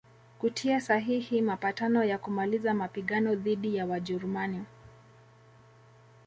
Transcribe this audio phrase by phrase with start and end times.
[0.39, 4.65] kutia sahihi mapatano ya kumaliza mapigano dhidi ya Wajerumani